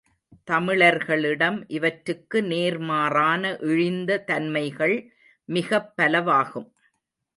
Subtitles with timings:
[0.51, 5.13] தமிழர்களிடம் இவற்றுக்கு நேர்மாறான இழிந்த தன்மைகள்
[5.45, 6.69] மிகப் பலவாகும்.